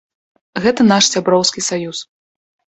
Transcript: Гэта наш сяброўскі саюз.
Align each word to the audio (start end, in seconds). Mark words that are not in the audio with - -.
Гэта 0.63 0.81
наш 0.91 1.09
сяброўскі 1.17 1.65
саюз. 1.69 1.97